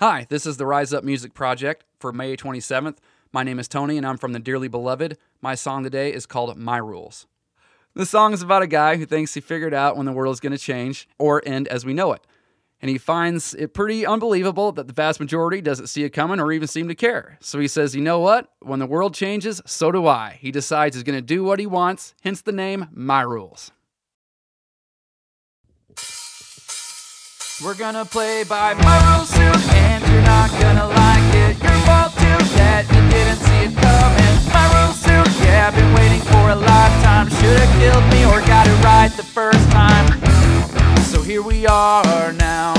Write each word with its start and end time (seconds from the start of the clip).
Hi, 0.00 0.26
this 0.30 0.46
is 0.46 0.56
the 0.56 0.64
Rise 0.64 0.94
Up 0.94 1.04
Music 1.04 1.34
Project 1.34 1.84
for 1.98 2.10
May 2.10 2.34
27th. 2.34 2.96
My 3.34 3.42
name 3.42 3.58
is 3.58 3.68
Tony 3.68 3.98
and 3.98 4.06
I'm 4.06 4.16
from 4.16 4.32
the 4.32 4.38
Dearly 4.38 4.66
Beloved. 4.66 5.18
My 5.42 5.54
song 5.54 5.84
today 5.84 6.10
is 6.10 6.24
called 6.24 6.56
My 6.56 6.78
Rules. 6.78 7.26
The 7.92 8.06
song 8.06 8.32
is 8.32 8.40
about 8.40 8.62
a 8.62 8.66
guy 8.66 8.96
who 8.96 9.04
thinks 9.04 9.34
he 9.34 9.42
figured 9.42 9.74
out 9.74 9.98
when 9.98 10.06
the 10.06 10.12
world 10.12 10.32
is 10.32 10.40
going 10.40 10.54
to 10.54 10.58
change 10.58 11.06
or 11.18 11.42
end 11.44 11.68
as 11.68 11.84
we 11.84 11.92
know 11.92 12.14
it. 12.14 12.26
And 12.80 12.88
he 12.88 12.96
finds 12.96 13.52
it 13.52 13.74
pretty 13.74 14.06
unbelievable 14.06 14.72
that 14.72 14.86
the 14.86 14.94
vast 14.94 15.20
majority 15.20 15.60
doesn't 15.60 15.88
see 15.88 16.04
it 16.04 16.14
coming 16.14 16.40
or 16.40 16.50
even 16.50 16.66
seem 16.66 16.88
to 16.88 16.94
care. 16.94 17.36
So 17.42 17.58
he 17.58 17.68
says, 17.68 17.94
You 17.94 18.00
know 18.00 18.20
what? 18.20 18.50
When 18.60 18.78
the 18.78 18.86
world 18.86 19.12
changes, 19.12 19.60
so 19.66 19.92
do 19.92 20.06
I. 20.06 20.38
He 20.40 20.50
decides 20.50 20.96
he's 20.96 21.02
going 21.02 21.18
to 21.18 21.20
do 21.20 21.44
what 21.44 21.60
he 21.60 21.66
wants, 21.66 22.14
hence 22.22 22.40
the 22.40 22.52
name 22.52 22.88
My 22.94 23.20
Rules. 23.20 23.70
We're 27.62 27.74
gonna 27.74 28.06
play 28.06 28.42
by 28.42 28.72
my 28.72 29.16
rules 29.16 29.28
soon, 29.28 29.52
and 29.76 30.02
you're 30.08 30.22
not 30.22 30.50
gonna 30.62 30.88
like 30.88 31.34
it. 31.44 31.62
Your 31.62 31.76
fault 31.84 32.12
too 32.16 32.40
that 32.56 32.88
you 32.88 33.02
didn't 33.12 33.36
see 33.36 33.68
it 33.68 33.76
coming. 33.76 34.34
My 34.48 34.64
rules 34.80 34.96
soon, 34.96 35.28
yeah, 35.44 35.68
I've 35.68 35.76
been 35.76 35.92
waiting 35.92 36.22
for 36.22 36.48
a 36.48 36.56
lifetime. 36.56 37.28
Should've 37.28 37.68
killed 37.76 38.06
me 38.08 38.24
or 38.24 38.40
got 38.48 38.66
it 38.66 38.82
right 38.82 39.12
the 39.14 39.22
first 39.22 39.60
time. 39.72 40.08
So 41.12 41.20
here 41.20 41.42
we 41.42 41.66
are 41.66 42.32
now, 42.32 42.72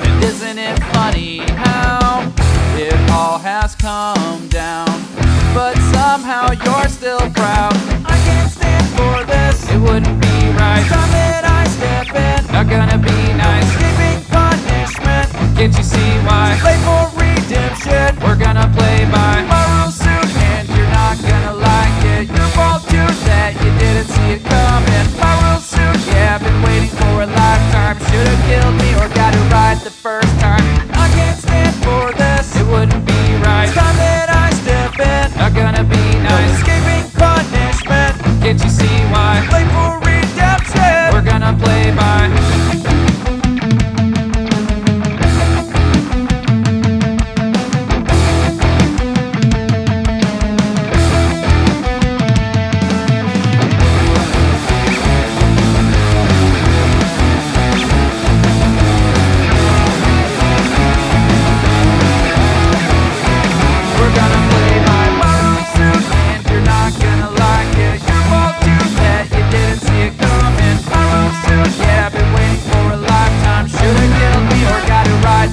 and 0.00 0.24
isn't 0.24 0.56
it 0.56 0.82
funny 0.94 1.40
how 1.60 2.32
it 2.80 2.96
all 3.10 3.36
has 3.36 3.74
come 3.74 4.48
down? 4.48 4.88
But 5.52 5.76
somehow 5.92 6.52
you're 6.52 6.88
still 6.88 7.20
proud. 7.36 7.76
I 8.08 8.16
can't 8.24 8.50
stand 8.50 8.86
for 8.96 9.24
this. 9.28 9.68
It 9.70 9.78
wouldn't 9.78 10.22
be 10.22 10.29
for 26.98 27.22
a 27.22 27.26
lifetime. 27.26 27.98
Should've 28.10 28.42
killed 28.46 28.74
me 28.76 28.90
or 28.94 29.08
got 29.14 29.34
it 29.34 29.52
right 29.52 29.78
the 29.82 29.90
first 29.90 30.29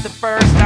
the 0.07 0.13
first 0.13 0.56